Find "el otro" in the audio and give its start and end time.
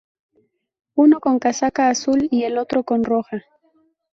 2.45-2.83